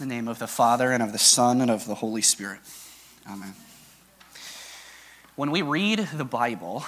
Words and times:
In 0.00 0.08
the 0.08 0.14
name 0.16 0.26
of 0.26 0.40
the 0.40 0.48
Father, 0.48 0.90
and 0.90 1.04
of 1.04 1.12
the 1.12 1.18
Son, 1.18 1.60
and 1.60 1.70
of 1.70 1.86
the 1.86 1.94
Holy 1.94 2.20
Spirit. 2.20 2.58
Amen. 3.30 3.54
When 5.36 5.52
we 5.52 5.62
read 5.62 6.08
the 6.12 6.24
Bible, 6.24 6.84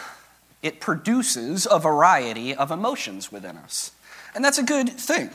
it 0.61 0.81
produces 0.81 1.69
a 1.71 1.79
variety 1.79 2.53
of 2.53 2.73
emotions 2.73 3.31
within 3.31 3.59
us. 3.59 3.93
And 4.35 4.45
that's 4.45 4.59
a 4.59 4.65
good 4.65 4.91
thing 4.91 5.31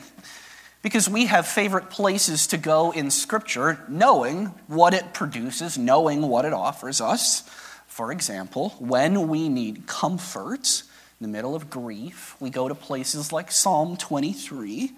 because 0.82 1.08
we 1.08 1.24
have 1.26 1.46
favorite 1.46 1.88
places 1.88 2.46
to 2.48 2.58
go 2.58 2.90
in 2.90 3.10
Scripture, 3.10 3.78
knowing 3.88 4.52
what 4.66 4.92
it 4.92 5.14
produces, 5.14 5.78
knowing 5.78 6.28
what 6.28 6.44
it 6.44 6.52
offers 6.52 7.00
us. 7.00 7.40
For 7.86 8.12
example, 8.12 8.74
when 8.80 9.28
we 9.28 9.48
need 9.48 9.86
comfort 9.86 10.82
in 11.18 11.24
the 11.24 11.28
middle 11.28 11.54
of 11.54 11.70
grief, 11.70 12.36
we 12.38 12.50
go 12.50 12.68
to 12.68 12.74
places 12.74 13.32
like 13.32 13.50
Psalm 13.50 13.96
23 13.96 14.92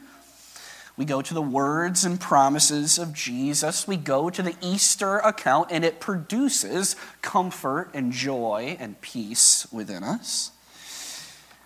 we 0.96 1.04
go 1.04 1.20
to 1.22 1.34
the 1.34 1.42
words 1.42 2.04
and 2.04 2.20
promises 2.20 2.98
of 2.98 3.12
Jesus. 3.12 3.88
We 3.88 3.96
go 3.96 4.30
to 4.30 4.42
the 4.42 4.54
Easter 4.60 5.18
account, 5.18 5.68
and 5.70 5.84
it 5.84 5.98
produces 5.98 6.94
comfort 7.20 7.90
and 7.94 8.12
joy 8.12 8.76
and 8.78 9.00
peace 9.00 9.66
within 9.72 10.04
us. 10.04 10.52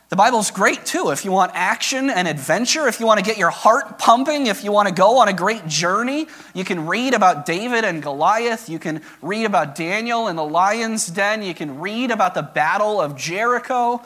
The 0.09 0.17
Bible's 0.17 0.51
great 0.51 0.87
too. 0.87 1.11
If 1.11 1.27
you 1.27 1.33
want 1.33 1.53
action 1.55 2.09
and 2.09 2.27
adventure, 2.27 2.89
if 2.89 2.99
you 2.99 3.05
want 3.05 3.19
to 3.19 3.25
get 3.25 3.37
your 3.37 3.51
heart 3.51 3.99
pumping, 3.99 4.47
if 4.47 4.65
you 4.65 4.73
want 4.73 4.89
to 4.89 4.95
go 4.95 5.19
on 5.19 5.29
a 5.29 5.35
great 5.35 5.67
journey, 5.67 6.27
you 6.55 6.65
can 6.65 6.87
read 6.87 7.13
about 7.13 7.45
David 7.45 7.85
and 7.85 8.03
Goliath. 8.03 8.71
You 8.71 8.79
can 8.79 9.03
read 9.21 9.45
about 9.45 9.75
Daniel 9.75 10.29
in 10.29 10.37
the 10.37 10.45
lion's 10.45 11.07
den. 11.09 11.43
You 11.43 11.53
can 11.53 11.81
read 11.81 12.11
about 12.11 12.33
the 12.33 12.43
battle 12.43 13.03
of 13.03 13.17
Jericho. 13.17 14.03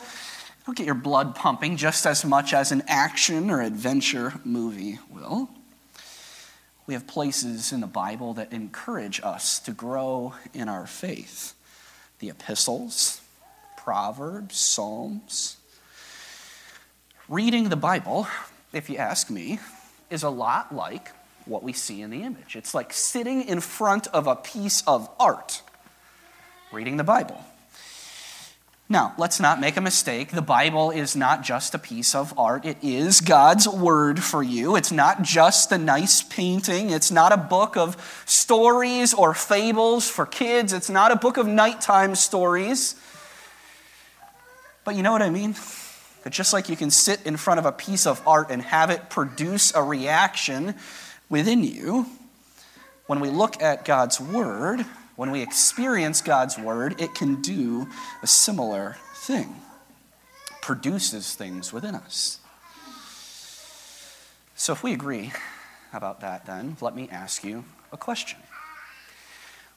It'll 0.63 0.75
get 0.75 0.87
your 0.87 0.95
blood 0.95 1.35
pumping 1.35 1.77
just 1.77 2.07
as 2.07 2.25
much 2.25 2.55
as 2.55 2.71
an 2.71 2.85
action 2.87 3.51
or 3.51 3.61
adventure 3.61 4.35
movie 4.45 5.01
will. 5.11 5.51
We 6.87 6.95
have 6.95 7.07
places 7.07 7.73
in 7.73 7.81
the 7.81 7.87
Bible 7.89 8.35
that 8.35 8.53
encourage 8.53 9.21
us 9.25 9.59
to 9.61 9.73
grow 9.73 10.35
in 10.55 10.69
our 10.69 10.87
faith 10.87 11.55
the 12.21 12.29
epistles, 12.29 13.21
Proverbs, 13.77 14.57
Psalms. 14.57 15.57
Reading 17.29 17.69
the 17.69 17.77
Bible, 17.77 18.29
if 18.73 18.89
you 18.89 18.99
ask 18.99 19.29
me, 19.29 19.59
is 20.09 20.23
a 20.23 20.29
lot 20.29 20.73
like 20.73 21.09
what 21.47 21.65
we 21.65 21.73
see 21.73 22.01
in 22.01 22.11
the 22.11 22.23
image. 22.23 22.55
It's 22.55 22.75
like 22.75 22.93
sitting 22.93 23.43
in 23.43 23.61
front 23.61 24.07
of 24.09 24.29
a 24.29 24.37
piece 24.37 24.83
of 24.87 25.11
art, 25.19 25.63
reading 26.71 26.97
the 26.97 27.05
Bible. 27.05 27.45
Now, 28.93 29.15
let's 29.17 29.41
not 29.41 29.59
make 29.59 29.79
a 29.79 29.81
mistake. 29.81 30.33
The 30.33 30.43
Bible 30.43 30.91
is 30.91 31.17
not 31.17 31.43
just 31.43 31.75
a 31.75 31.79
piece 31.79 32.15
of 32.15 32.39
art, 32.39 32.67
it 32.67 32.77
is 32.83 33.23
God's 33.23 33.67
word 33.67 34.23
for 34.23 34.43
you. 34.43 34.77
It's 34.77 34.93
not 34.93 35.23
just 35.23 35.73
a 35.73 35.79
nice 35.79 36.23
painting, 36.23 36.91
it's 36.91 37.11
not 37.11 37.33
a 37.33 37.39
book 37.39 37.75
of 37.75 37.97
stories 38.27 39.15
or 39.15 39.33
fables 39.33 40.11
for 40.11 40.27
kids, 40.27 40.75
it's 40.75 40.91
not 40.91 41.11
a 41.11 41.17
book 41.17 41.39
of 41.39 41.47
nighttime 41.47 42.15
stories. 42.15 42.95
But 44.85 44.95
you 44.95 45.03
know 45.03 45.13
what 45.13 45.23
I 45.23 45.31
mean? 45.31 45.55
That 46.25 46.35
just 46.35 46.53
like 46.53 46.69
you 46.69 46.77
can 46.77 46.91
sit 46.91 47.25
in 47.25 47.39
front 47.39 47.61
of 47.61 47.65
a 47.65 47.73
piece 47.73 48.07
of 48.07 48.21
art 48.29 48.51
and 48.51 48.61
have 48.61 48.91
it 48.91 49.09
produce 49.09 49.75
a 49.75 49.83
reaction 49.83 50.75
within 51.31 51.65
you, 51.65 52.09
when 53.07 53.21
we 53.21 53.31
look 53.31 53.63
at 53.63 53.87
God's 53.87 54.21
word, 54.21 54.85
when 55.23 55.31
we 55.31 55.41
experience 55.41 56.21
God's 56.21 56.59
word, 56.59 57.01
it 57.01 57.15
can 57.15 57.41
do 57.43 57.87
a 58.25 58.27
similar 58.27 58.97
thing, 59.15 59.55
produces 60.61 61.37
things 61.37 61.73
within 61.73 61.95
us. 61.95 62.41
So, 64.57 64.73
if 64.73 64.83
we 64.83 64.93
agree 64.93 65.31
about 65.93 66.23
that, 66.23 66.47
then 66.47 66.77
let 66.81 66.97
me 66.97 67.09
ask 67.09 67.45
you 67.45 67.63
a 67.93 67.97
question. 67.97 68.41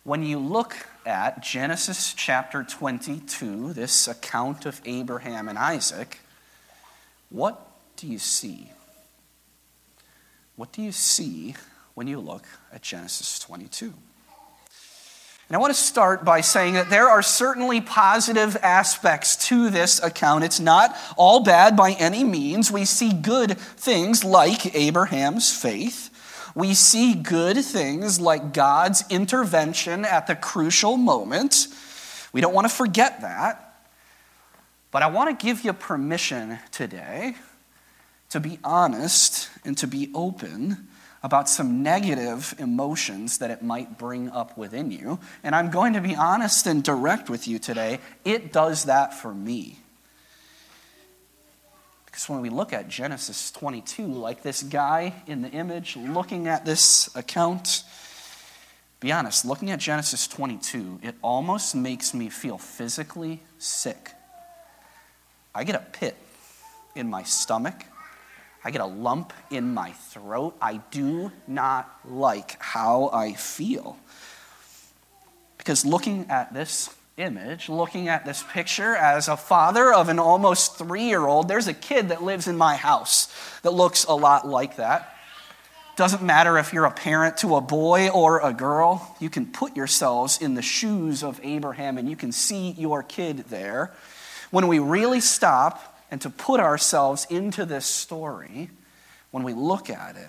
When 0.03 0.23
you 0.23 0.39
look 0.39 0.75
at 1.05 1.43
Genesis 1.43 2.15
chapter 2.15 2.63
22, 2.63 3.73
this 3.73 4.08
account 4.08 4.65
of 4.65 4.81
Abraham 4.83 5.47
and 5.47 5.59
Isaac, 5.59 6.21
what 7.30 7.67
do 7.97 8.08
you 8.08 8.17
see? 8.17 8.71
What 10.55 10.71
do 10.71 10.81
you 10.81 10.91
see 10.91 11.53
when 11.93 12.08
you 12.08 12.20
look 12.20 12.47
at 12.73 12.81
Genesis 12.81 13.37
22? 13.37 13.93
And 15.48 15.56
I 15.56 15.60
want 15.60 15.73
to 15.76 15.80
start 15.80 16.26
by 16.26 16.42
saying 16.42 16.73
that 16.73 16.89
there 16.89 17.08
are 17.08 17.22
certainly 17.22 17.80
positive 17.80 18.58
aspects 18.64 19.36
to 19.48 19.70
this 19.70 20.02
account. 20.02 20.44
It's 20.44 20.60
not 20.60 20.98
all 21.17 21.44
bad 21.44 21.78
by 21.78 21.92
any 21.92 22.23
means. 22.23 22.72
We 22.72 22.86
see 22.86 23.14
good 23.14 23.58
things 23.60 24.23
like 24.23 24.76
Abraham's 24.76 25.56
faith. 25.56 26.10
We 26.56 26.73
see 26.73 27.14
good 27.14 27.58
things 27.64 28.20
like 28.20 28.54
God's 28.54 29.04
intervention 29.10 30.04
at 30.04 30.26
the 30.26 30.36
crucial 30.36 30.98
moment. 30.98 31.67
We 32.33 32.42
don't 32.42 32.54
want 32.54 32.67
to 32.67 32.73
forget 32.73 33.22
that. 33.22 33.62
But 34.89 35.04
I 35.04 35.08
want 35.08 35.38
to 35.38 35.45
give 35.45 35.64
you 35.64 35.73
permission 35.73 36.58
today 36.72 37.36
to 38.30 38.39
be 38.39 38.58
honest 38.64 39.50
and 39.64 39.77
to 39.77 39.86
be 39.86 40.10
open 40.16 40.88
about 41.25 41.49
some 41.49 41.81
negative 41.81 42.53
emotions 42.59 43.39
that 43.39 43.49
it 43.49 43.63
might 43.63 43.97
bring 43.97 44.30
up 44.30 44.55
within 44.55 44.91
you. 44.91 45.17
And 45.43 45.55
I'm 45.55 45.71
going 45.71 45.93
to 45.93 45.99
be 45.99 46.15
honest 46.15 46.67
and 46.67 46.83
direct 46.83 47.31
with 47.31 47.47
you 47.47 47.58
today. 47.58 47.97
It 48.23 48.53
does 48.53 48.86
that 48.86 49.11
for 49.11 49.33
me. 49.33 49.80
Because 52.05 52.30
when 52.30 52.41
we 52.41 52.52
look 52.52 52.73
at 52.73 52.87
Genesis 52.89 53.49
22, 53.49 54.05
like 54.05 54.43
this 54.43 54.61
guy 54.61 55.15
in 55.25 55.41
the 55.41 55.49
image 55.49 55.97
looking 55.97 56.47
at 56.47 56.64
this 56.64 57.09
account, 57.15 57.83
be 58.99 59.11
honest, 59.11 59.45
looking 59.45 59.71
at 59.71 59.80
Genesis 59.80 60.27
22, 60.27 60.99
it 61.02 61.15
almost 61.23 61.73
makes 61.73 62.14
me 62.14 62.30
feel 62.30 62.59
physically 62.59 63.39
sick. 63.58 64.11
I 65.55 65.64
get 65.64 65.73
a 65.73 65.80
pit 65.80 66.15
in 66.93 67.09
my 67.09 67.23
stomach 67.23 67.83
I 68.65 68.71
get 68.71 68.81
a 68.81 68.86
lump 68.86 69.31
in 69.52 69.76
my 69.76 69.92
throat. 69.92 70.55
I 70.59 70.77
do 70.89 71.31
not 71.48 71.99
like 72.03 72.59
how 72.59 73.11
I 73.14 73.33
feel. 73.33 73.95
Because 75.59 75.86
looking 75.86 76.26
at 76.31 76.52
this 76.52 76.89
image, 77.17 77.70
looking 77.70 78.08
at 78.08 78.26
this 78.26 78.43
picture 78.52 78.95
as 78.95 79.27
a 79.27 79.37
father 79.37 79.93
of 79.93 80.09
an 80.09 80.17
almost 80.17 80.80
three 80.80 81.03
year 81.03 81.27
old, 81.27 81.48
there's 81.48 81.67
a 81.67 81.76
kid 81.76 82.09
that 82.09 82.23
lives 82.23 82.48
in 82.48 82.58
my 82.58 82.76
house 82.76 83.31
that 83.61 83.71
looks 83.71 84.03
a 84.05 84.14
lot 84.14 84.48
like 84.48 84.77
that. 84.77 85.15
Doesn't 85.95 86.23
matter 86.23 86.58
if 86.58 86.73
you're 86.73 86.86
a 86.86 86.92
parent 86.92 87.37
to 87.37 87.55
a 87.55 87.61
boy 87.61 88.09
or 88.09 88.39
a 88.39 88.52
girl, 88.52 89.15
you 89.20 89.30
can 89.30 89.45
put 89.45 89.77
yourselves 89.77 90.42
in 90.42 90.55
the 90.55 90.64
shoes 90.64 91.23
of 91.23 91.39
Abraham 91.43 91.99
and 91.99 92.09
you 92.09 92.15
can 92.15 92.32
see 92.32 92.71
your 92.71 93.03
kid 93.03 93.45
there. 93.49 93.93
When 94.49 94.67
we 94.67 94.80
really 94.80 95.21
stop 95.21 95.95
and 96.11 96.21
to 96.21 96.30
put 96.30 96.60
ourselves 96.60 97.26
into 97.30 97.66
this 97.66 97.86
story, 97.86 98.70
when 99.32 99.43
we 99.43 99.54
look 99.54 99.89
at 99.89 100.16
it, 100.16 100.27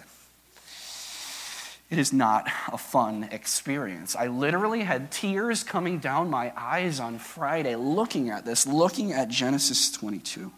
it 1.89 1.99
is 1.99 2.13
not 2.13 2.51
a 2.73 2.79
fun 2.79 3.29
experience. 3.31 4.17
I 4.17 4.27
literally 4.27 4.83
had 4.83 5.13
tears 5.13 5.63
coming 5.63 5.99
down 5.99 6.31
my 6.31 6.53
eyes 6.57 6.99
on 6.99 7.19
Friday 7.19 7.77
looking 7.77 8.31
at 8.31 8.45
this, 8.45 8.67
looking 8.67 9.13
at 9.13 9.29
Genesis 9.29 9.93
22. 9.93 10.51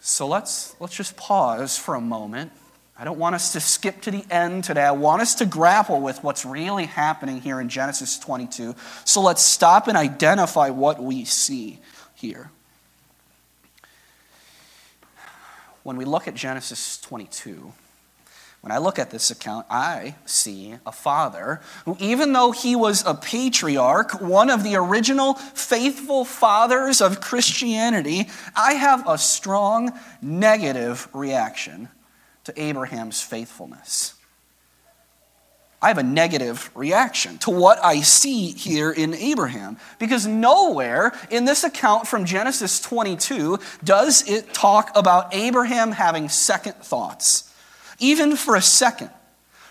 So 0.00 0.28
let's, 0.28 0.76
let's 0.78 0.94
just 0.94 1.16
pause 1.16 1.76
for 1.76 1.96
a 1.96 2.00
moment. 2.00 2.52
I 2.96 3.04
don't 3.04 3.18
want 3.18 3.34
us 3.34 3.52
to 3.52 3.60
skip 3.60 4.00
to 4.02 4.10
the 4.10 4.24
end 4.30 4.64
today. 4.64 4.82
I 4.82 4.92
want 4.92 5.22
us 5.22 5.36
to 5.36 5.46
grapple 5.46 6.00
with 6.00 6.22
what's 6.22 6.44
really 6.44 6.86
happening 6.86 7.40
here 7.40 7.60
in 7.60 7.68
Genesis 7.68 8.18
22. 8.18 8.74
So 9.04 9.20
let's 9.20 9.42
stop 9.42 9.88
and 9.88 9.96
identify 9.96 10.70
what 10.70 11.02
we 11.02 11.24
see 11.24 11.80
here. 12.14 12.50
When 15.88 15.96
we 15.96 16.04
look 16.04 16.28
at 16.28 16.34
Genesis 16.34 17.00
22, 17.00 17.72
when 18.60 18.70
I 18.70 18.76
look 18.76 18.98
at 18.98 19.10
this 19.10 19.30
account, 19.30 19.64
I 19.70 20.16
see 20.26 20.74
a 20.84 20.92
father 20.92 21.62
who, 21.86 21.96
even 21.98 22.34
though 22.34 22.52
he 22.52 22.76
was 22.76 23.02
a 23.06 23.14
patriarch, 23.14 24.20
one 24.20 24.50
of 24.50 24.64
the 24.64 24.76
original 24.76 25.32
faithful 25.32 26.26
fathers 26.26 27.00
of 27.00 27.22
Christianity, 27.22 28.28
I 28.54 28.74
have 28.74 29.08
a 29.08 29.16
strong 29.16 29.98
negative 30.20 31.08
reaction 31.14 31.88
to 32.44 32.62
Abraham's 32.62 33.22
faithfulness. 33.22 34.12
I 35.80 35.88
have 35.88 35.98
a 35.98 36.02
negative 36.02 36.70
reaction 36.74 37.38
to 37.38 37.50
what 37.50 37.82
I 37.84 38.00
see 38.00 38.50
here 38.50 38.90
in 38.90 39.14
Abraham. 39.14 39.76
Because 40.00 40.26
nowhere 40.26 41.12
in 41.30 41.44
this 41.44 41.62
account 41.62 42.08
from 42.08 42.24
Genesis 42.24 42.80
22 42.80 43.60
does 43.84 44.28
it 44.28 44.52
talk 44.52 44.90
about 44.96 45.34
Abraham 45.34 45.92
having 45.92 46.28
second 46.28 46.74
thoughts, 46.74 47.52
even 48.00 48.34
for 48.34 48.56
a 48.56 48.62
second. 48.62 49.10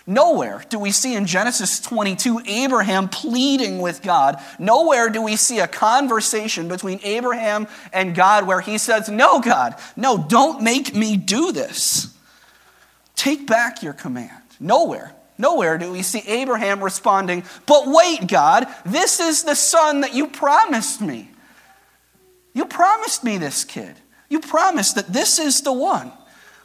Nowhere 0.06 0.64
do 0.70 0.78
we 0.78 0.90
see 0.90 1.14
in 1.14 1.26
Genesis 1.26 1.80
22 1.80 2.40
Abraham 2.46 3.10
pleading 3.10 3.78
with 3.80 4.00
God. 4.00 4.42
Nowhere 4.58 5.10
do 5.10 5.20
we 5.20 5.36
see 5.36 5.58
a 5.58 5.68
conversation 5.68 6.66
between 6.66 6.98
Abraham 7.02 7.68
and 7.92 8.14
God 8.14 8.46
where 8.46 8.62
he 8.62 8.78
says, 8.78 9.10
No, 9.10 9.40
God, 9.40 9.74
no, 9.96 10.16
don't 10.16 10.62
make 10.62 10.94
me 10.94 11.18
do 11.18 11.52
this. 11.52 12.16
Take 13.16 13.46
back 13.46 13.82
your 13.82 13.92
command. 13.92 14.40
Nowhere. 14.58 15.12
Nowhere 15.38 15.78
do 15.78 15.92
we 15.92 16.02
see 16.02 16.22
Abraham 16.26 16.82
responding, 16.82 17.44
But 17.66 17.84
wait, 17.86 18.26
God, 18.26 18.66
this 18.84 19.20
is 19.20 19.44
the 19.44 19.54
son 19.54 20.00
that 20.00 20.14
you 20.14 20.26
promised 20.26 21.00
me. 21.00 21.30
You 22.52 22.64
promised 22.64 23.22
me 23.22 23.38
this 23.38 23.64
kid. 23.64 23.94
You 24.28 24.40
promised 24.40 24.96
that 24.96 25.12
this 25.12 25.38
is 25.38 25.62
the 25.62 25.72
one 25.72 26.12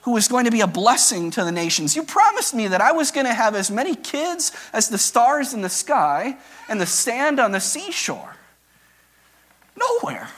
who 0.01 0.17
is 0.17 0.27
going 0.27 0.45
to 0.45 0.51
be 0.51 0.61
a 0.61 0.67
blessing 0.67 1.31
to 1.31 1.43
the 1.45 1.51
nations. 1.51 1.95
You 1.95 2.03
promised 2.03 2.53
me 2.53 2.67
that 2.67 2.81
I 2.81 2.91
was 2.91 3.11
going 3.11 3.25
to 3.25 3.33
have 3.33 3.55
as 3.55 3.71
many 3.71 3.95
kids 3.95 4.51
as 4.73 4.89
the 4.89 4.97
stars 4.97 5.53
in 5.53 5.61
the 5.61 5.69
sky 5.69 6.35
and 6.67 6.81
the 6.81 6.85
sand 6.85 7.39
on 7.39 7.51
the 7.51 7.61
seashore. 7.61 8.35
Nowhere. 9.77 10.29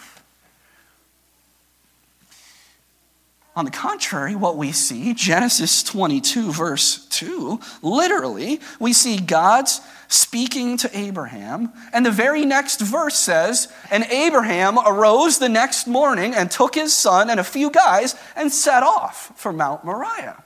On 3.55 3.63
the 3.63 3.71
contrary, 3.71 4.35
what 4.35 4.57
we 4.57 4.73
see, 4.73 5.13
Genesis 5.13 5.81
22, 5.81 6.51
verse 6.51 7.05
2, 7.07 7.59
literally, 7.81 8.59
we 8.79 8.91
see 8.91 9.17
God's 9.17 9.79
speaking 10.09 10.75
to 10.77 10.97
Abraham, 10.97 11.71
and 11.93 12.05
the 12.05 12.11
very 12.11 12.45
next 12.45 12.81
verse 12.81 13.15
says, 13.15 13.71
And 13.89 14.03
Abraham 14.05 14.77
arose 14.77 15.39
the 15.39 15.47
next 15.47 15.87
morning 15.87 16.35
and 16.35 16.51
took 16.51 16.75
his 16.75 16.93
son 16.93 17.29
and 17.29 17.39
a 17.39 17.45
few 17.45 17.71
guys 17.71 18.15
and 18.35 18.51
set 18.51 18.83
off 18.83 19.31
for 19.37 19.53
Mount 19.53 19.85
Moriah. 19.85 20.43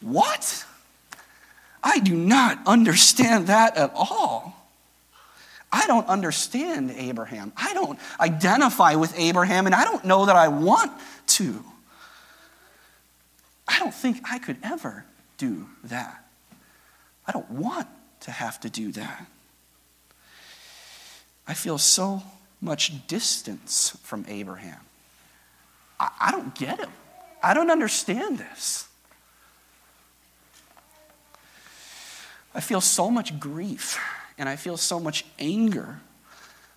What? 0.00 0.66
I 1.84 2.00
do 2.00 2.16
not 2.16 2.58
understand 2.66 3.46
that 3.46 3.76
at 3.76 3.92
all. 3.94 4.63
I 5.74 5.88
don't 5.88 6.06
understand 6.06 6.92
Abraham. 6.96 7.52
I 7.56 7.74
don't 7.74 7.98
identify 8.20 8.94
with 8.94 9.12
Abraham, 9.18 9.66
and 9.66 9.74
I 9.74 9.82
don't 9.82 10.04
know 10.04 10.26
that 10.26 10.36
I 10.36 10.46
want 10.46 10.92
to. 11.26 11.64
I 13.66 13.80
don't 13.80 13.92
think 13.92 14.20
I 14.30 14.38
could 14.38 14.56
ever 14.62 15.04
do 15.36 15.66
that. 15.82 16.24
I 17.26 17.32
don't 17.32 17.50
want 17.50 17.88
to 18.20 18.30
have 18.30 18.60
to 18.60 18.70
do 18.70 18.92
that. 18.92 19.26
I 21.44 21.54
feel 21.54 21.78
so 21.78 22.22
much 22.60 23.08
distance 23.08 23.98
from 24.04 24.24
Abraham. 24.28 24.80
I, 25.98 26.08
I 26.20 26.30
don't 26.30 26.54
get 26.54 26.78
him. 26.78 26.92
I 27.42 27.52
don't 27.52 27.72
understand 27.72 28.38
this. 28.38 28.86
I 32.54 32.60
feel 32.60 32.80
so 32.80 33.10
much 33.10 33.40
grief 33.40 33.98
and 34.38 34.48
I 34.48 34.56
feel 34.56 34.76
so 34.76 34.98
much 34.98 35.24
anger 35.38 36.00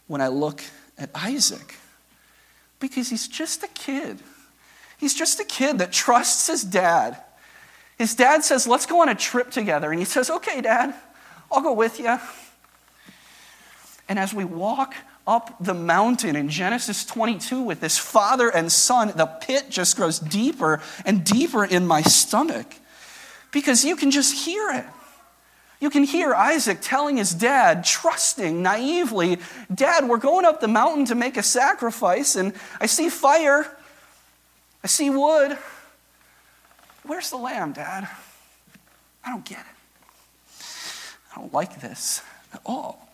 when 0.08 0.22
I 0.22 0.28
look 0.28 0.62
at 0.98 1.10
Isaac 1.16 1.76
because 2.80 3.10
he's 3.10 3.28
just 3.28 3.64
a 3.64 3.68
kid. 3.68 4.20
He's 4.98 5.14
just 5.14 5.40
a 5.40 5.44
kid 5.44 5.80
that 5.80 5.92
trusts 5.92 6.48
his 6.48 6.64
dad. 6.64 7.18
His 7.98 8.16
dad 8.16 8.44
says, 8.44 8.68
Let's 8.68 8.86
go 8.86 9.02
on 9.02 9.10
a 9.10 9.16
trip 9.16 9.52
together. 9.52 9.92
And 9.92 10.00
he 10.00 10.06
says, 10.06 10.30
Okay, 10.30 10.62
dad, 10.62 10.94
I'll 11.52 11.62
go 11.62 11.74
with 11.74 12.00
you. 12.00 12.18
And 14.10 14.18
as 14.18 14.34
we 14.34 14.46
walk 14.46 14.96
up 15.26 15.56
the 15.60 15.74
mountain 15.74 16.36
in 16.36 16.48
Genesis 16.48 17.06
22 17.06 17.62
with 17.62 17.82
this 17.82 17.98
father 17.98 18.50
and 18.50 18.72
son, 18.72 19.12
the 19.16 19.26
pit 19.26 19.66
just 19.70 19.98
grows 19.98 20.20
deeper 20.20 20.82
and 21.06 21.24
deeper 21.24 21.66
in 21.66 21.86
my 21.86 22.02
stomach 22.02 22.76
because 23.52 23.84
you 23.84 23.96
can 23.96 24.12
just 24.12 24.46
hear 24.46 24.70
it. 24.72 24.86
You 25.80 25.92
can 25.92 26.04
hear 26.04 26.34
Isaac 26.34 26.80
telling 26.82 27.18
his 27.18 27.34
dad, 27.34 27.84
trusting 27.84 28.64
naively, 28.64 29.38
Dad, 29.74 30.08
we're 30.08 30.18
going 30.18 30.44
up 30.44 30.60
the 30.60 30.68
mountain 30.68 31.06
to 31.06 31.16
make 31.16 31.38
a 31.38 31.44
sacrifice, 31.44 32.36
and 32.36 32.54
I 32.82 32.88
see 32.88 33.10
fire, 33.10 33.68
I 34.84 34.88
see 34.88 35.10
wood. 35.10 35.58
Where's 37.04 37.30
the 37.30 37.38
lamb, 37.38 37.74
Dad? 37.74 38.08
I 39.24 39.30
don't 39.30 39.46
get 39.46 39.60
it. 39.60 40.66
I 41.32 41.40
don't 41.40 41.54
like 41.54 41.80
this 41.80 42.22
at 42.54 42.62
all. 42.66 43.08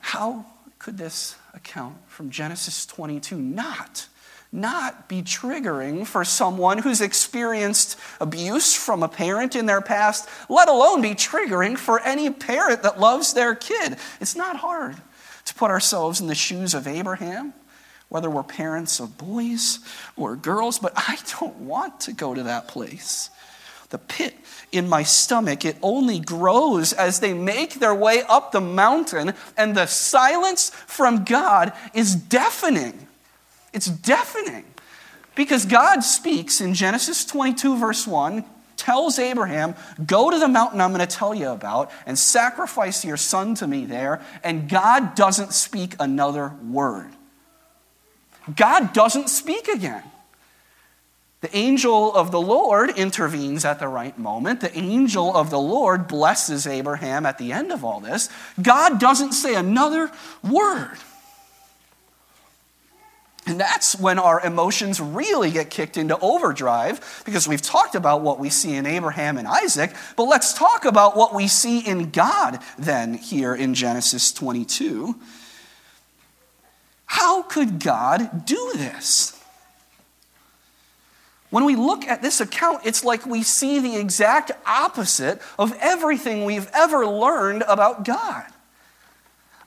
How 0.00 0.46
could 0.80 0.98
this 0.98 1.36
account 1.54 1.96
from 2.08 2.30
Genesis 2.30 2.86
22 2.86 3.36
not 3.36 4.08
not 4.52 5.08
be 5.08 5.22
triggering 5.22 6.06
for 6.06 6.24
someone 6.24 6.78
who's 6.78 7.00
experienced 7.00 7.96
abuse 8.20 8.74
from 8.74 9.02
a 9.02 9.08
parent 9.08 9.54
in 9.54 9.66
their 9.66 9.80
past, 9.80 10.28
let 10.48 10.68
alone 10.68 11.00
be 11.00 11.10
triggering 11.10 11.78
for 11.78 12.00
any 12.00 12.30
parent 12.30 12.82
that 12.82 12.98
loves 12.98 13.32
their 13.32 13.54
kid. 13.54 13.96
It's 14.20 14.34
not 14.34 14.56
hard 14.56 14.96
to 15.44 15.54
put 15.54 15.70
ourselves 15.70 16.20
in 16.20 16.26
the 16.26 16.34
shoes 16.34 16.74
of 16.74 16.88
Abraham, 16.88 17.54
whether 18.08 18.28
we're 18.28 18.42
parents 18.42 18.98
of 18.98 19.16
boys 19.16 19.78
or 20.16 20.34
girls, 20.34 20.80
but 20.80 20.92
I 20.96 21.18
don't 21.40 21.56
want 21.58 22.00
to 22.00 22.12
go 22.12 22.34
to 22.34 22.42
that 22.44 22.66
place. 22.66 23.30
The 23.90 23.98
pit 23.98 24.34
in 24.72 24.88
my 24.88 25.02
stomach, 25.02 25.64
it 25.64 25.76
only 25.82 26.20
grows 26.20 26.92
as 26.92 27.20
they 27.20 27.34
make 27.34 27.74
their 27.74 27.94
way 27.94 28.22
up 28.28 28.52
the 28.52 28.60
mountain, 28.60 29.34
and 29.56 29.76
the 29.76 29.86
silence 29.86 30.70
from 30.70 31.24
God 31.24 31.72
is 31.94 32.14
deafening. 32.14 33.06
It's 33.72 33.86
deafening 33.86 34.64
because 35.34 35.64
God 35.64 36.00
speaks 36.00 36.60
in 36.60 36.74
Genesis 36.74 37.24
22, 37.24 37.78
verse 37.78 38.06
1, 38.06 38.44
tells 38.76 39.18
Abraham, 39.18 39.74
Go 40.04 40.30
to 40.30 40.38
the 40.38 40.48
mountain 40.48 40.80
I'm 40.80 40.92
going 40.92 41.06
to 41.06 41.16
tell 41.16 41.34
you 41.34 41.50
about 41.50 41.90
and 42.06 42.18
sacrifice 42.18 43.04
your 43.04 43.16
son 43.16 43.54
to 43.56 43.66
me 43.66 43.84
there. 43.84 44.22
And 44.42 44.68
God 44.68 45.14
doesn't 45.14 45.52
speak 45.52 45.94
another 46.00 46.54
word. 46.64 47.10
God 48.56 48.92
doesn't 48.92 49.28
speak 49.28 49.68
again. 49.68 50.02
The 51.42 51.56
angel 51.56 52.14
of 52.14 52.30
the 52.30 52.40
Lord 52.40 52.90
intervenes 52.90 53.64
at 53.64 53.78
the 53.78 53.88
right 53.88 54.18
moment. 54.18 54.60
The 54.60 54.76
angel 54.76 55.34
of 55.34 55.48
the 55.48 55.60
Lord 55.60 56.06
blesses 56.06 56.66
Abraham 56.66 57.24
at 57.24 57.38
the 57.38 57.52
end 57.52 57.72
of 57.72 57.82
all 57.82 58.00
this. 58.00 58.28
God 58.60 59.00
doesn't 59.00 59.32
say 59.32 59.54
another 59.54 60.10
word. 60.42 60.98
And 63.50 63.60
that's 63.60 63.98
when 63.98 64.18
our 64.20 64.40
emotions 64.40 65.00
really 65.00 65.50
get 65.50 65.70
kicked 65.70 65.96
into 65.96 66.16
overdrive 66.20 67.22
because 67.24 67.48
we've 67.48 67.60
talked 67.60 67.96
about 67.96 68.22
what 68.22 68.38
we 68.38 68.48
see 68.48 68.76
in 68.76 68.86
Abraham 68.86 69.36
and 69.36 69.48
Isaac, 69.48 69.92
but 70.16 70.24
let's 70.24 70.54
talk 70.54 70.84
about 70.84 71.16
what 71.16 71.34
we 71.34 71.48
see 71.48 71.80
in 71.80 72.10
God 72.10 72.60
then 72.78 73.14
here 73.14 73.54
in 73.54 73.74
Genesis 73.74 74.32
22. 74.32 75.16
How 77.06 77.42
could 77.42 77.80
God 77.80 78.46
do 78.46 78.72
this? 78.76 79.36
When 81.50 81.64
we 81.64 81.74
look 81.74 82.04
at 82.04 82.22
this 82.22 82.40
account, 82.40 82.82
it's 82.86 83.02
like 83.02 83.26
we 83.26 83.42
see 83.42 83.80
the 83.80 83.96
exact 83.96 84.52
opposite 84.64 85.42
of 85.58 85.76
everything 85.80 86.44
we've 86.44 86.70
ever 86.72 87.04
learned 87.04 87.64
about 87.66 88.04
God. 88.04 88.44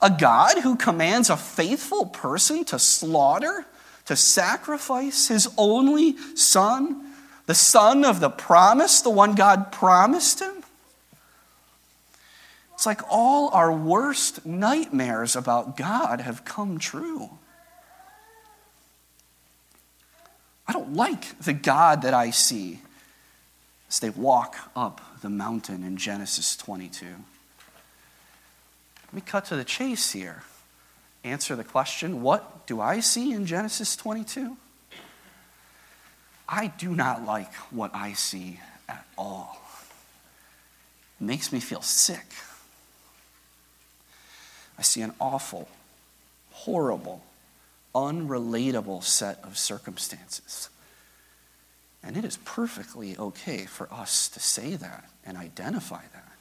A 0.01 0.09
God 0.09 0.59
who 0.59 0.77
commands 0.77 1.29
a 1.29 1.35
faithful 1.35 2.05
person 2.05 2.63
to 2.65 2.79
slaughter, 2.79 3.65
to 4.05 4.15
sacrifice 4.15 5.27
his 5.27 5.47
only 5.57 6.17
son, 6.35 7.13
the 7.45 7.55
son 7.55 8.03
of 8.03 8.19
the 8.19 8.29
promise, 8.29 9.01
the 9.01 9.09
one 9.09 9.35
God 9.35 9.71
promised 9.71 10.41
him. 10.41 10.63
It's 12.73 12.85
like 12.85 13.01
all 13.09 13.49
our 13.49 13.71
worst 13.71 14.45
nightmares 14.45 15.35
about 15.35 15.77
God 15.77 16.19
have 16.19 16.43
come 16.43 16.79
true. 16.79 17.29
I 20.67 20.73
don't 20.73 20.93
like 20.93 21.37
the 21.39 21.53
God 21.53 22.01
that 22.01 22.13
I 22.13 22.31
see 22.31 22.79
as 23.89 23.99
they 23.99 24.09
walk 24.09 24.55
up 24.75 25.21
the 25.21 25.29
mountain 25.29 25.83
in 25.83 25.97
Genesis 25.97 26.57
22. 26.57 27.05
Let 27.05 29.13
me 29.13 29.21
cut 29.21 29.45
to 29.45 29.55
the 29.55 29.63
chase 29.63 30.11
here. 30.11 30.43
Answer 31.23 31.55
the 31.55 31.63
question 31.63 32.21
what 32.21 32.67
do 32.67 32.81
I 32.81 32.99
see 32.99 33.31
in 33.31 33.45
Genesis 33.45 33.95
22? 33.95 34.57
I 36.47 36.67
do 36.67 36.93
not 36.93 37.25
like 37.25 37.53
what 37.71 37.95
I 37.95 38.13
see 38.13 38.59
at 38.89 39.05
all. 39.17 39.61
It 41.19 41.23
makes 41.23 41.51
me 41.51 41.59
feel 41.59 41.81
sick. 41.81 42.25
I 44.77 44.81
see 44.81 45.01
an 45.01 45.13
awful, 45.19 45.69
horrible, 46.51 47.23
unrelatable 47.95 49.03
set 49.03 49.39
of 49.43 49.57
circumstances. 49.57 50.69
And 52.03 52.17
it 52.17 52.25
is 52.25 52.37
perfectly 52.37 53.17
okay 53.17 53.65
for 53.65 53.87
us 53.91 54.27
to 54.29 54.39
say 54.41 54.75
that 54.75 55.05
and 55.25 55.37
identify 55.37 56.01
that. 56.13 56.33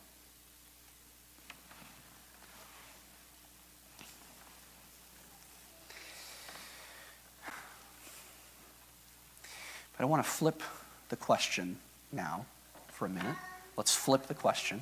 But 9.92 9.92
I 10.03 10.07
want 10.07 10.25
to 10.25 10.29
flip 10.29 10.63
the 11.09 11.17
question 11.17 11.77
now 12.13 12.47
for 12.89 13.07
a 13.07 13.09
minute. 13.09 13.37
Let's 13.77 13.95
flip 13.95 14.27
the 14.27 14.35
question. 14.35 14.81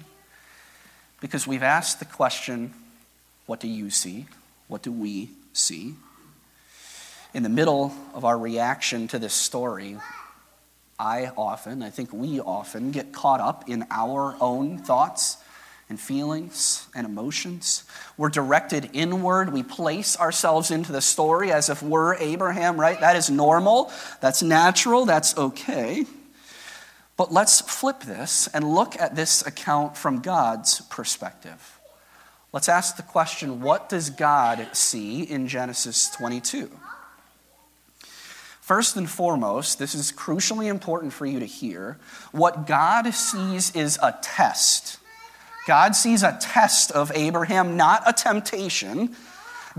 Because 1.20 1.46
we've 1.46 1.62
asked 1.62 1.98
the 1.98 2.04
question, 2.06 2.72
what 3.46 3.60
do 3.60 3.68
you 3.68 3.90
see? 3.90 4.26
What 4.68 4.82
do 4.82 4.90
we 4.90 5.30
see? 5.52 5.94
In 7.34 7.42
the 7.42 7.48
middle 7.48 7.92
of 8.14 8.24
our 8.24 8.38
reaction 8.38 9.08
to 9.08 9.18
this 9.18 9.34
story, 9.34 9.96
I 10.98 11.30
often, 11.36 11.82
I 11.82 11.90
think 11.90 12.12
we 12.12 12.40
often, 12.40 12.90
get 12.90 13.12
caught 13.12 13.40
up 13.40 13.68
in 13.68 13.86
our 13.90 14.36
own 14.40 14.78
thoughts 14.78 15.36
and 15.90 16.00
feelings 16.00 16.88
and 16.94 17.04
emotions. 17.04 17.84
We're 18.16 18.30
directed 18.30 18.90
inward. 18.92 19.52
We 19.52 19.62
place 19.64 20.16
ourselves 20.18 20.70
into 20.70 20.92
the 20.92 21.02
story 21.02 21.52
as 21.52 21.68
if 21.68 21.82
we're 21.82 22.14
Abraham, 22.14 22.80
right? 22.80 22.98
That 23.00 23.16
is 23.16 23.28
normal. 23.28 23.92
That's 24.20 24.42
natural. 24.42 25.04
That's 25.04 25.36
okay. 25.36 26.06
But 27.16 27.32
let's 27.32 27.60
flip 27.60 28.00
this 28.00 28.46
and 28.54 28.74
look 28.74 28.98
at 28.98 29.16
this 29.16 29.44
account 29.46 29.96
from 29.96 30.20
God's 30.20 30.80
perspective. 30.82 31.78
Let's 32.52 32.68
ask 32.68 32.96
the 32.96 33.02
question 33.02 33.60
what 33.60 33.88
does 33.88 34.10
God 34.10 34.68
see 34.72 35.22
in 35.22 35.48
Genesis 35.48 36.08
22? 36.10 36.70
First 38.60 38.96
and 38.96 39.10
foremost, 39.10 39.80
this 39.80 39.96
is 39.96 40.12
crucially 40.12 40.66
important 40.66 41.12
for 41.12 41.26
you 41.26 41.40
to 41.40 41.46
hear. 41.46 41.98
What 42.30 42.68
God 42.68 43.12
sees 43.12 43.74
is 43.74 43.98
a 44.00 44.16
test 44.22 44.99
God 45.70 45.94
sees 45.94 46.24
a 46.24 46.36
test 46.40 46.90
of 46.90 47.12
Abraham, 47.14 47.76
not 47.76 48.02
a 48.04 48.12
temptation. 48.12 49.14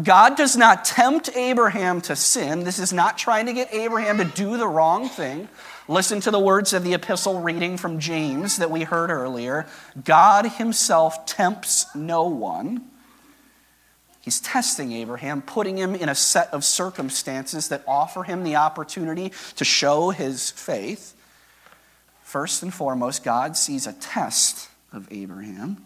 God 0.01 0.37
does 0.37 0.55
not 0.55 0.85
tempt 0.85 1.35
Abraham 1.35 1.99
to 2.03 2.15
sin. 2.15 2.63
This 2.63 2.79
is 2.79 2.93
not 2.93 3.17
trying 3.17 3.47
to 3.47 3.53
get 3.53 3.73
Abraham 3.73 4.17
to 4.19 4.23
do 4.23 4.55
the 4.55 4.69
wrong 4.69 5.09
thing. 5.09 5.49
Listen 5.89 6.21
to 6.21 6.31
the 6.31 6.39
words 6.39 6.71
of 6.71 6.85
the 6.85 6.93
epistle 6.93 7.41
reading 7.41 7.75
from 7.75 7.99
James 7.99 8.55
that 8.55 8.71
we 8.71 8.83
heard 8.83 9.09
earlier. 9.09 9.67
God 10.01 10.45
himself 10.45 11.25
tempts 11.25 11.93
no 11.93 12.23
one. 12.23 12.85
He's 14.21 14.39
testing 14.39 14.93
Abraham, 14.93 15.41
putting 15.41 15.77
him 15.77 15.93
in 15.93 16.07
a 16.07 16.15
set 16.15 16.53
of 16.53 16.63
circumstances 16.63 17.67
that 17.67 17.83
offer 17.85 18.23
him 18.23 18.45
the 18.45 18.55
opportunity 18.55 19.33
to 19.57 19.65
show 19.65 20.11
his 20.11 20.51
faith. 20.51 21.13
First 22.23 22.63
and 22.63 22.73
foremost, 22.73 23.25
God 23.25 23.57
sees 23.57 23.85
a 23.85 23.91
test 23.91 24.69
of 24.91 25.07
Abraham. 25.11 25.77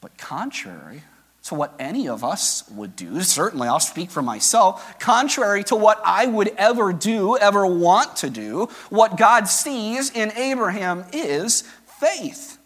But 0.00 0.16
contrary 0.16 1.02
to 1.44 1.54
what 1.54 1.74
any 1.78 2.08
of 2.08 2.22
us 2.22 2.68
would 2.70 2.94
do, 2.94 3.22
certainly 3.22 3.68
I'll 3.68 3.80
speak 3.80 4.10
for 4.10 4.22
myself, 4.22 4.98
contrary 4.98 5.64
to 5.64 5.76
what 5.76 6.00
I 6.04 6.26
would 6.26 6.48
ever 6.56 6.92
do, 6.92 7.36
ever 7.36 7.66
want 7.66 8.16
to 8.16 8.30
do, 8.30 8.68
what 8.90 9.16
God 9.16 9.48
sees 9.48 10.10
in 10.10 10.30
Abraham 10.32 11.04
is 11.12 11.62
faith. 11.98 12.58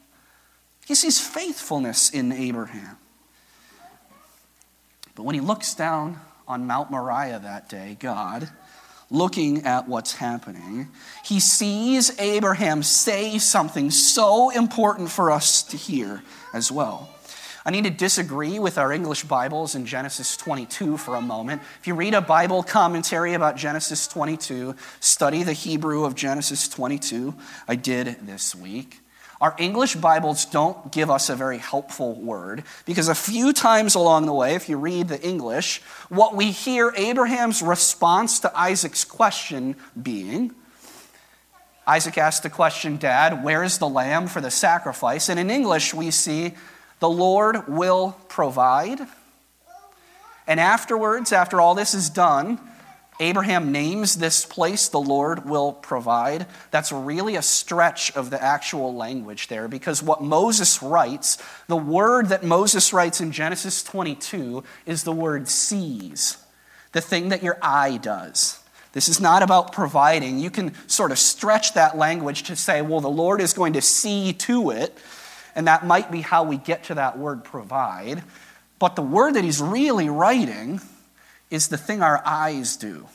He 0.86 0.94
sees 0.94 1.20
faithfulness 1.20 2.10
in 2.10 2.32
Abraham. 2.32 2.96
But 5.14 5.22
when 5.22 5.34
he 5.34 5.40
looks 5.40 5.74
down 5.74 6.18
on 6.48 6.66
Mount 6.66 6.90
Moriah 6.90 7.38
that 7.38 7.68
day, 7.68 7.96
God, 8.00 8.50
looking 9.12 9.64
at 9.64 9.88
what's 9.88 10.14
happening, 10.14 10.88
he 11.24 11.38
sees 11.38 12.18
Abraham 12.18 12.82
say 12.82 13.38
something 13.38 13.90
so 13.90 14.50
important 14.50 15.10
for 15.10 15.30
us 15.30 15.62
to 15.64 15.76
hear 15.76 16.22
as 16.52 16.72
well. 16.72 17.08
I 17.64 17.70
need 17.70 17.84
to 17.84 17.90
disagree 17.90 18.58
with 18.58 18.76
our 18.76 18.92
English 18.92 19.22
Bibles 19.24 19.76
in 19.76 19.86
Genesis 19.86 20.36
22 20.36 20.96
for 20.96 21.14
a 21.14 21.20
moment. 21.20 21.62
If 21.80 21.86
you 21.86 21.94
read 21.94 22.14
a 22.14 22.20
Bible 22.20 22.64
commentary 22.64 23.34
about 23.34 23.56
Genesis 23.56 24.08
22, 24.08 24.74
study 24.98 25.44
the 25.44 25.52
Hebrew 25.52 26.04
of 26.04 26.16
Genesis 26.16 26.68
22. 26.68 27.34
I 27.68 27.76
did 27.76 28.16
this 28.26 28.56
week. 28.56 29.01
Our 29.42 29.56
English 29.58 29.96
Bibles 29.96 30.44
don't 30.44 30.92
give 30.92 31.10
us 31.10 31.28
a 31.28 31.34
very 31.34 31.58
helpful 31.58 32.14
word 32.14 32.62
because 32.84 33.08
a 33.08 33.14
few 33.14 33.52
times 33.52 33.96
along 33.96 34.26
the 34.26 34.32
way, 34.32 34.54
if 34.54 34.68
you 34.68 34.78
read 34.78 35.08
the 35.08 35.20
English, 35.20 35.82
what 36.08 36.36
we 36.36 36.52
hear 36.52 36.94
Abraham's 36.96 37.60
response 37.60 38.38
to 38.38 38.56
Isaac's 38.56 39.04
question 39.04 39.74
being 40.00 40.54
Isaac 41.84 42.16
asked 42.16 42.44
the 42.44 42.50
question, 42.50 42.96
Dad, 42.96 43.42
where 43.42 43.64
is 43.64 43.78
the 43.78 43.88
lamb 43.88 44.28
for 44.28 44.40
the 44.40 44.52
sacrifice? 44.52 45.28
And 45.28 45.40
in 45.40 45.50
English, 45.50 45.92
we 45.92 46.12
see 46.12 46.54
the 47.00 47.10
Lord 47.10 47.66
will 47.66 48.16
provide. 48.28 49.00
And 50.46 50.60
afterwards, 50.60 51.32
after 51.32 51.60
all 51.60 51.74
this 51.74 51.94
is 51.94 52.08
done, 52.08 52.60
Abraham 53.20 53.72
names 53.72 54.16
this 54.16 54.44
place, 54.44 54.88
the 54.88 55.00
Lord 55.00 55.48
will 55.48 55.72
provide. 55.72 56.46
That's 56.70 56.90
really 56.90 57.36
a 57.36 57.42
stretch 57.42 58.14
of 58.16 58.30
the 58.30 58.42
actual 58.42 58.94
language 58.94 59.48
there 59.48 59.68
because 59.68 60.02
what 60.02 60.22
Moses 60.22 60.82
writes, 60.82 61.38
the 61.68 61.76
word 61.76 62.30
that 62.30 62.42
Moses 62.42 62.92
writes 62.92 63.20
in 63.20 63.30
Genesis 63.30 63.82
22 63.82 64.64
is 64.86 65.04
the 65.04 65.12
word 65.12 65.48
sees, 65.48 66.38
the 66.92 67.00
thing 67.00 67.28
that 67.28 67.42
your 67.42 67.58
eye 67.62 67.98
does. 67.98 68.58
This 68.92 69.08
is 69.08 69.20
not 69.20 69.42
about 69.42 69.72
providing. 69.72 70.38
You 70.38 70.50
can 70.50 70.74
sort 70.88 71.12
of 71.12 71.18
stretch 71.18 71.74
that 71.74 71.96
language 71.96 72.44
to 72.44 72.56
say, 72.56 72.82
well, 72.82 73.00
the 73.00 73.08
Lord 73.08 73.40
is 73.40 73.52
going 73.52 73.74
to 73.74 73.82
see 73.82 74.32
to 74.34 74.70
it, 74.70 74.96
and 75.54 75.66
that 75.66 75.86
might 75.86 76.10
be 76.10 76.22
how 76.22 76.44
we 76.44 76.56
get 76.56 76.84
to 76.84 76.94
that 76.94 77.18
word 77.18 77.44
provide. 77.44 78.22
But 78.78 78.96
the 78.96 79.02
word 79.02 79.34
that 79.34 79.44
he's 79.44 79.60
really 79.62 80.08
writing 80.08 80.80
is 81.52 81.68
the 81.68 81.76
thing 81.76 82.02
our 82.02 82.22
eyes 82.24 82.78
do. 82.78 83.06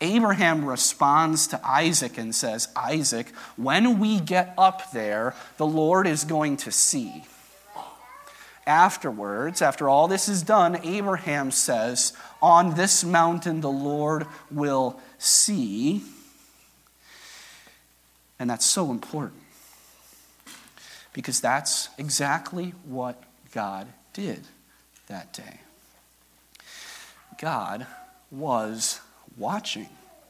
Abraham 0.00 0.64
responds 0.64 1.48
to 1.48 1.60
Isaac 1.66 2.16
and 2.16 2.32
says, 2.32 2.68
Isaac, 2.76 3.34
when 3.56 3.98
we 3.98 4.20
get 4.20 4.54
up 4.56 4.92
there, 4.92 5.34
the 5.56 5.66
Lord 5.66 6.06
is 6.06 6.22
going 6.22 6.56
to 6.58 6.70
see. 6.70 7.24
Afterwards, 8.64 9.60
after 9.60 9.88
all 9.88 10.06
this 10.06 10.28
is 10.28 10.42
done, 10.42 10.78
Abraham 10.84 11.50
says, 11.50 12.12
On 12.40 12.76
this 12.76 13.02
mountain 13.02 13.60
the 13.60 13.70
Lord 13.70 14.26
will 14.52 15.00
see. 15.18 16.04
And 18.38 18.48
that's 18.48 18.66
so 18.66 18.92
important 18.92 19.42
because 21.12 21.40
that's 21.40 21.88
exactly 21.98 22.72
what 22.84 23.20
God 23.52 23.88
did 24.12 24.42
that 25.08 25.32
day. 25.32 25.58
God 27.38 27.86
was 28.30 29.00
watching 29.36 29.88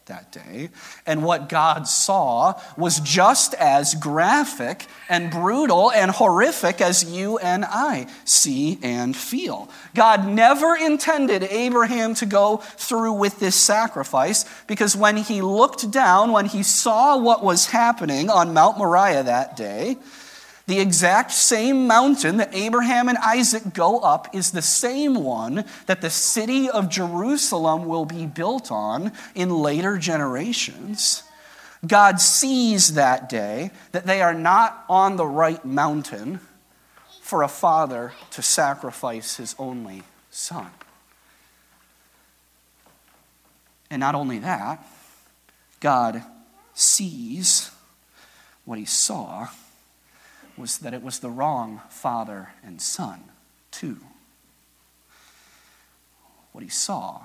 that 0.09 0.33
day. 0.33 0.71
And 1.07 1.23
what 1.23 1.49
God 1.49 1.87
saw 1.87 2.61
was 2.77 3.01
just 3.01 3.55
as 3.55 3.95
graphic 3.95 4.87
and 5.09 5.31
brutal 5.31 5.91
and 5.93 6.11
horrific 6.11 6.81
as 6.81 7.05
you 7.05 7.39
and 7.39 7.65
I 7.65 8.09
see 8.25 8.79
and 8.83 9.17
feel. 9.17 9.71
God 9.95 10.27
never 10.27 10.77
intended 10.77 11.45
Abraham 11.45 12.15
to 12.17 12.27
go 12.27 12.59
through 12.59 13.13
with 13.13 13.39
this 13.39 13.55
sacrifice 13.55 14.45
because 14.67 14.97
when 14.97 15.17
he 15.19 15.41
looked 15.41 15.91
down, 15.91 16.33
when 16.33 16.47
he 16.47 16.63
saw 16.63 17.17
what 17.17 17.45
was 17.45 17.67
happening 17.67 18.29
on 18.31 18.55
Mount 18.55 18.79
Moriah 18.79 19.23
that 19.23 19.57
day, 19.57 19.97
the 20.69 20.81
exact 20.81 21.33
same 21.33 21.87
mountain 21.87 22.37
that 22.37 22.55
Abraham 22.55 23.09
and 23.09 23.17
Isaac 23.17 23.73
go 23.73 24.01
up 24.01 24.35
is 24.35 24.51
the 24.51 24.61
same 24.61 25.15
one 25.15 25.65
that 25.87 26.03
the 26.03 26.11
city 26.11 26.69
of 26.69 26.91
Jerusalem 26.91 27.87
will 27.87 28.05
be 28.05 28.27
built 28.27 28.71
on 28.71 29.13
in 29.35 29.49
later 29.49 29.97
generations. 29.97 31.23
God 31.87 32.21
sees 32.21 32.95
that 32.95 33.31
day 33.31 33.71
that 33.93 34.05
they 34.05 34.21
are 34.21 34.35
not 34.35 34.85
on 34.91 35.17
the 35.17 35.27
right 35.27 35.65
mountain 35.65 36.39
for 37.23 37.43
a 37.43 37.49
father 37.49 38.13
to 38.33 38.43
sacrifice 38.43 39.39
his 39.39 39.55
only 39.59 40.03
son. 40.31 40.71
And 43.91 44.01
not 44.01 44.15
only 44.15 44.39
that, 44.41 44.85
God 45.81 46.23
sees 46.75 47.71
what 48.67 48.79
he 48.79 48.85
saw 48.85 49.49
was 50.59 50.79
that 50.79 50.95
it 50.95 51.03
was 51.03 51.21
the 51.21 51.31
wrong 51.31 51.81
father 51.89 52.51
and 52.65 52.81
son, 52.81 53.21
too. 53.71 53.99
What 56.53 56.65
he 56.65 56.71
saw 56.71 57.23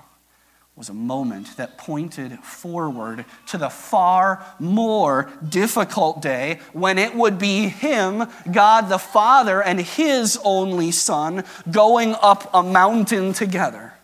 was 0.76 0.88
a 0.88 0.94
moment 0.94 1.56
that 1.56 1.78
pointed 1.78 2.38
forward 2.40 3.24
to 3.46 3.58
the 3.58 3.68
far 3.70 4.44
more 4.58 5.30
difficult 5.48 6.20
day 6.20 6.58
when 6.72 6.98
it 6.98 7.14
would 7.14 7.38
be 7.38 7.68
him, 7.68 8.28
God 8.50 8.88
the 8.88 8.98
Father, 8.98 9.62
and 9.62 9.80
his 9.80 10.38
only 10.44 10.90
Son 10.90 11.44
going 11.70 12.16
up 12.20 12.50
a 12.52 12.62
mountain 12.62 13.32
together 13.32 13.94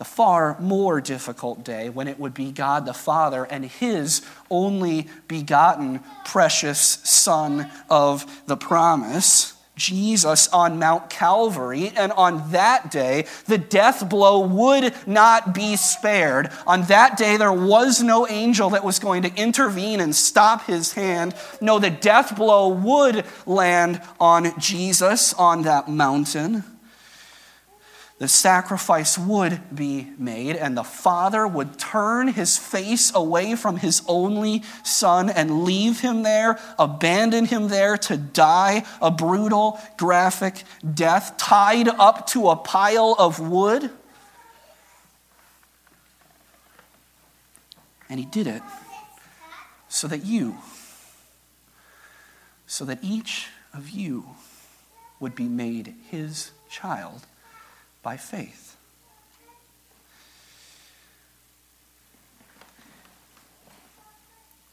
the 0.00 0.04
far 0.06 0.58
more 0.58 0.98
difficult 0.98 1.62
day 1.62 1.90
when 1.90 2.08
it 2.08 2.18
would 2.18 2.32
be 2.32 2.50
God 2.50 2.86
the 2.86 2.94
Father 2.94 3.44
and 3.44 3.66
His 3.66 4.22
only 4.48 5.08
begotten 5.28 6.00
precious 6.24 6.78
Son 7.04 7.70
of 7.90 8.24
the 8.46 8.56
promise. 8.56 9.52
Jesus 9.76 10.48
on 10.48 10.78
Mount 10.78 11.10
Calvary, 11.10 11.92
and 11.94 12.12
on 12.12 12.50
that 12.52 12.90
day, 12.90 13.26
the 13.44 13.58
death 13.58 14.08
blow 14.08 14.40
would 14.40 14.94
not 15.06 15.54
be 15.54 15.76
spared. 15.76 16.50
On 16.66 16.82
that 16.84 17.18
day, 17.18 17.36
there 17.36 17.52
was 17.52 18.02
no 18.02 18.26
angel 18.26 18.70
that 18.70 18.84
was 18.84 18.98
going 18.98 19.22
to 19.22 19.34
intervene 19.36 20.00
and 20.00 20.14
stop 20.14 20.66
his 20.66 20.94
hand. 20.94 21.34
No, 21.60 21.78
the 21.78 21.90
death 21.90 22.36
blow 22.36 22.68
would 22.68 23.26
land 23.44 24.00
on 24.18 24.58
Jesus 24.58 25.34
on 25.34 25.62
that 25.62 25.88
mountain. 25.88 26.64
The 28.20 28.28
sacrifice 28.28 29.16
would 29.16 29.74
be 29.74 30.06
made, 30.18 30.54
and 30.54 30.76
the 30.76 30.84
father 30.84 31.48
would 31.48 31.78
turn 31.78 32.28
his 32.28 32.58
face 32.58 33.10
away 33.14 33.56
from 33.56 33.78
his 33.78 34.02
only 34.06 34.62
son 34.84 35.30
and 35.30 35.64
leave 35.64 36.00
him 36.00 36.22
there, 36.22 36.58
abandon 36.78 37.46
him 37.46 37.68
there 37.68 37.96
to 37.96 38.18
die 38.18 38.84
a 39.00 39.10
brutal, 39.10 39.80
graphic 39.96 40.64
death, 40.92 41.38
tied 41.38 41.88
up 41.88 42.26
to 42.26 42.50
a 42.50 42.56
pile 42.56 43.16
of 43.18 43.40
wood. 43.40 43.88
And 48.10 48.20
he 48.20 48.26
did 48.26 48.46
it 48.46 48.62
so 49.88 50.06
that 50.08 50.26
you, 50.26 50.58
so 52.66 52.84
that 52.84 52.98
each 53.00 53.48
of 53.72 53.88
you 53.88 54.26
would 55.20 55.34
be 55.34 55.48
made 55.48 55.94
his 56.10 56.50
child 56.68 57.24
by 58.02 58.16
faith. 58.16 58.76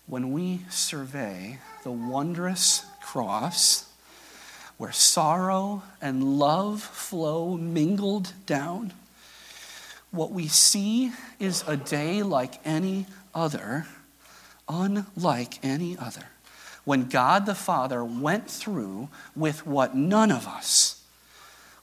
When 0.07 0.31
we 0.31 0.61
survey 0.69 1.59
the 1.83 1.91
wondrous 1.91 2.85
cross 3.01 3.89
where 4.77 4.91
sorrow 4.91 5.83
and 6.01 6.39
love 6.39 6.81
flow 6.81 7.57
mingled 7.57 8.31
down, 8.45 8.93
what 10.11 10.31
we 10.31 10.47
see 10.47 11.11
is 11.39 11.63
a 11.67 11.75
day 11.75 12.23
like 12.23 12.59
any 12.63 13.05
other, 13.35 13.85
unlike 14.69 15.59
any 15.63 15.97
other. 15.97 16.23
When 16.85 17.09
God 17.09 17.45
the 17.45 17.55
Father 17.55 18.05
went 18.05 18.49
through 18.49 19.09
with 19.35 19.67
what 19.67 19.93
none 19.93 20.31
of 20.31 20.47
us 20.47 20.96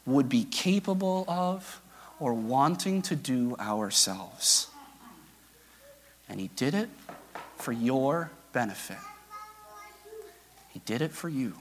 would 0.07 0.29
be 0.29 0.45
capable 0.45 1.25
of 1.29 1.81
or 2.21 2.35
wanting 2.35 3.03
to 3.03 3.17
do 3.17 3.57
ourselves. 3.59 4.69
And 6.29 6.41
He 6.41 6.49
did 6.57 6.75
it 6.75 6.89
for 7.57 7.73
your 7.73 8.31
benefit. 8.53 8.99
He 10.69 10.81
did 10.81 11.03
it 11.03 11.13
for 11.13 11.29
you. 11.29 11.55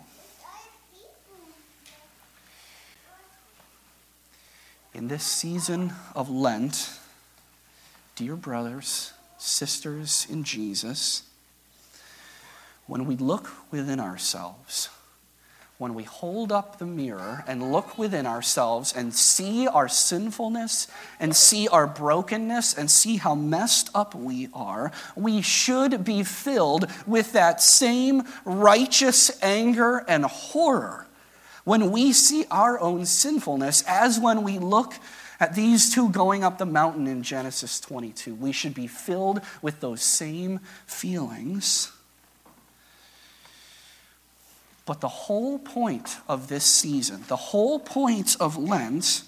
In 4.94 5.08
this 5.08 5.24
season 5.24 5.94
of 6.16 6.30
Lent, 6.30 7.00
dear 8.16 8.36
brothers, 8.36 9.14
sisters 9.38 10.28
in 10.30 10.44
Jesus, 10.44 11.24
when 12.86 13.06
we 13.06 13.16
look 13.16 13.52
within 13.72 14.00
ourselves, 14.00 14.90
when 15.78 15.94
we 15.96 16.04
hold 16.04 16.52
up 16.52 16.78
the 16.78 16.86
mirror 16.86 17.44
and 17.48 17.72
look 17.72 17.98
within 17.98 18.26
ourselves 18.26 18.94
and 18.94 19.14
see 19.14 19.68
our 19.68 19.88
sinfulness 19.88 20.88
and 21.20 21.36
see 21.36 21.68
our 21.68 21.88
brokenness 21.88 22.74
and 22.78 22.90
see 22.90 23.18
how 23.18 23.36
messed 23.36 23.90
up 23.96 24.14
we 24.14 24.50
are, 24.54 24.92
we 25.16 25.42
should 25.42 26.04
be 26.04 26.24
filled 26.24 26.88
with 27.08 27.34
that 27.34 27.62
same 27.62 28.24
righteous 28.46 29.42
anger 29.42 30.04
and 30.08 30.26
horror 30.26 31.08
when 31.64 31.92
we 31.92 32.12
see 32.12 32.46
our 32.52 32.80
own 32.80 33.06
sinfulness 33.06 33.84
as 33.88 34.20
when 34.20 34.44
we 34.44 34.60
look 34.60 34.94
at 35.40 35.56
these 35.56 35.94
two 35.94 36.10
going 36.10 36.44
up 36.44 36.58
the 36.58 36.66
mountain 36.66 37.08
in 37.08 37.24
Genesis 37.24 37.80
22. 37.80 38.36
We 38.36 38.52
should 38.52 38.74
be 38.74 38.88
filled 38.88 39.42
with 39.62 39.80
those 39.80 40.02
same 40.02 40.60
feelings. 40.86 41.92
But 44.86 45.02
the 45.02 45.08
whole 45.08 45.60
point 45.60 46.18
of 46.28 46.48
this 46.50 46.66
season, 46.66 47.24
the 47.28 47.36
whole 47.36 47.80
point 47.80 48.36
of 48.40 48.58
Lent, 48.58 49.24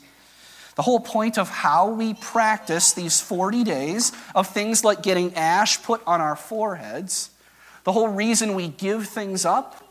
the 0.76 0.82
whole 0.82 1.00
point 1.00 1.38
of 1.38 1.48
how 1.48 1.90
we 1.90 2.14
practice 2.14 2.92
these 2.92 3.22
40 3.22 3.64
days 3.64 4.12
of 4.36 4.48
things 4.48 4.84
like 4.84 5.02
getting 5.02 5.34
ash 5.36 5.82
put 5.82 6.02
on 6.06 6.20
our 6.20 6.36
foreheads, 6.36 7.30
the 7.86 7.94
whole 7.94 8.10
reason 8.10 8.56
we 8.56 8.68
give 8.68 9.08
things 9.08 9.46
up, 9.46 9.82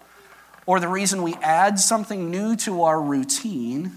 or 0.67 0.81
the 0.81 0.89
reason 0.89 1.23
we 1.23 1.35
add 1.35 1.79
something 1.79 2.31
new 2.31 2.57
to 2.57 2.83
our 2.83 3.01
routine, 3.01 3.93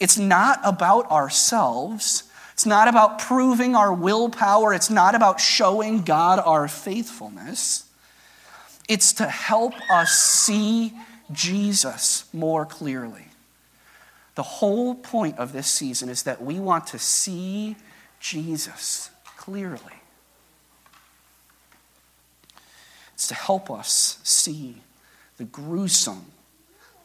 it's 0.00 0.18
not 0.18 0.60
about 0.64 1.10
ourselves. 1.10 2.24
It's 2.52 2.66
not 2.66 2.88
about 2.88 3.18
proving 3.20 3.74
our 3.74 3.92
willpower. 3.92 4.74
It's 4.74 4.90
not 4.90 5.14
about 5.14 5.40
showing 5.40 6.02
God 6.02 6.40
our 6.40 6.66
faithfulness. 6.66 7.84
It's 8.88 9.12
to 9.14 9.26
help 9.26 9.74
us 9.90 10.12
see 10.12 10.92
Jesus 11.32 12.24
more 12.32 12.64
clearly. 12.64 13.26
The 14.34 14.42
whole 14.42 14.94
point 14.94 15.38
of 15.38 15.52
this 15.52 15.66
season 15.66 16.08
is 16.08 16.22
that 16.22 16.42
we 16.42 16.60
want 16.60 16.86
to 16.88 16.98
see 16.98 17.76
Jesus 18.20 19.10
clearly. 19.36 19.80
It's 23.14 23.28
to 23.28 23.34
help 23.34 23.70
us 23.70 24.20
see 24.22 24.76
the 25.38 25.44
gruesome, 25.44 26.26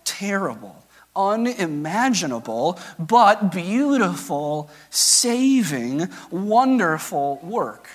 terrible, 0.04 0.86
unimaginable, 1.16 2.80
but 3.00 3.52
beautiful, 3.52 4.70
saving, 4.92 6.08
wonderful 6.30 7.40
work 7.42 7.90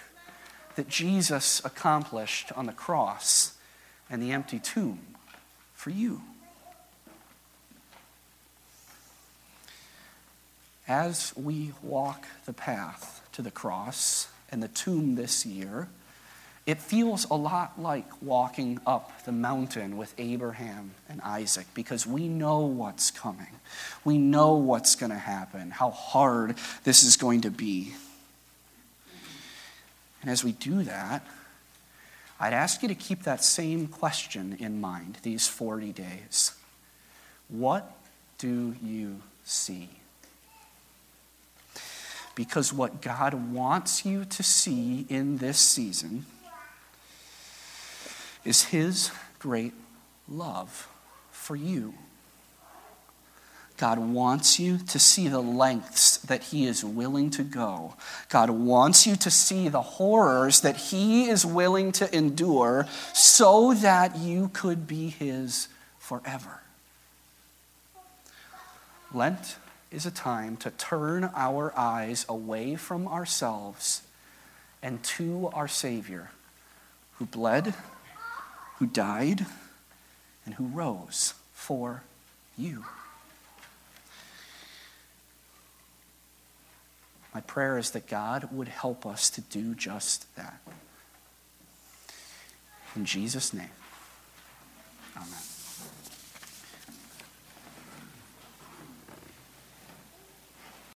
that 0.74 0.88
Jesus 0.88 1.64
accomplished 1.64 2.50
on 2.56 2.66
the 2.66 2.72
cross 2.72 3.56
and 4.10 4.20
the 4.20 4.32
empty 4.32 4.58
tomb 4.58 4.98
for 5.78 5.90
you. 5.90 6.20
As 10.88 11.32
we 11.36 11.72
walk 11.82 12.26
the 12.46 12.52
path 12.52 13.22
to 13.32 13.42
the 13.42 13.52
cross 13.52 14.26
and 14.50 14.60
the 14.60 14.66
tomb 14.66 15.14
this 15.14 15.46
year, 15.46 15.86
it 16.66 16.78
feels 16.78 17.26
a 17.30 17.34
lot 17.34 17.80
like 17.80 18.06
walking 18.20 18.80
up 18.88 19.24
the 19.24 19.30
mountain 19.30 19.96
with 19.96 20.12
Abraham 20.18 20.90
and 21.08 21.20
Isaac 21.20 21.66
because 21.74 22.04
we 22.04 22.26
know 22.26 22.62
what's 22.62 23.12
coming. 23.12 23.46
We 24.04 24.18
know 24.18 24.54
what's 24.54 24.96
going 24.96 25.12
to 25.12 25.16
happen, 25.16 25.70
how 25.70 25.92
hard 25.92 26.56
this 26.82 27.04
is 27.04 27.16
going 27.16 27.42
to 27.42 27.52
be. 27.52 27.94
And 30.22 30.28
as 30.28 30.42
we 30.42 30.50
do 30.50 30.82
that, 30.82 31.24
I'd 32.40 32.52
ask 32.52 32.82
you 32.82 32.88
to 32.88 32.94
keep 32.94 33.24
that 33.24 33.42
same 33.42 33.88
question 33.88 34.56
in 34.60 34.80
mind 34.80 35.18
these 35.22 35.48
40 35.48 35.92
days. 35.92 36.52
What 37.48 37.90
do 38.38 38.76
you 38.82 39.22
see? 39.44 39.88
Because 42.34 42.72
what 42.72 43.02
God 43.02 43.52
wants 43.52 44.04
you 44.06 44.24
to 44.24 44.42
see 44.44 45.04
in 45.08 45.38
this 45.38 45.58
season 45.58 46.26
is 48.44 48.64
His 48.64 49.10
great 49.40 49.74
love 50.28 50.88
for 51.32 51.56
you. 51.56 51.94
God 53.78 53.98
wants 53.98 54.58
you 54.58 54.78
to 54.78 54.98
see 54.98 55.28
the 55.28 55.40
lengths 55.40 56.18
that 56.18 56.44
He 56.44 56.66
is 56.66 56.84
willing 56.84 57.30
to 57.30 57.44
go. 57.44 57.94
God 58.28 58.50
wants 58.50 59.06
you 59.06 59.16
to 59.16 59.30
see 59.30 59.68
the 59.68 59.82
horrors 59.82 60.60
that 60.60 60.76
He 60.76 61.28
is 61.28 61.46
willing 61.46 61.92
to 61.92 62.14
endure 62.14 62.86
so 63.14 63.72
that 63.74 64.16
you 64.16 64.50
could 64.52 64.86
be 64.86 65.08
His 65.08 65.68
forever. 65.98 66.60
Lent 69.14 69.56
is 69.90 70.04
a 70.04 70.10
time 70.10 70.56
to 70.58 70.70
turn 70.70 71.30
our 71.34 71.72
eyes 71.76 72.26
away 72.28 72.74
from 72.74 73.08
ourselves 73.08 74.02
and 74.82 75.02
to 75.02 75.50
our 75.54 75.68
Savior 75.68 76.30
who 77.18 77.26
bled, 77.26 77.74
who 78.78 78.86
died, 78.86 79.44
and 80.44 80.54
who 80.54 80.66
rose 80.66 81.34
for 81.52 82.02
you. 82.56 82.84
My 87.34 87.40
prayer 87.40 87.78
is 87.78 87.90
that 87.90 88.06
God 88.06 88.48
would 88.52 88.68
help 88.68 89.04
us 89.04 89.30
to 89.30 89.40
do 89.40 89.74
just 89.74 90.34
that. 90.36 90.60
In 92.96 93.04
Jesus' 93.04 93.52
name, 93.52 93.70
amen. 95.16 95.47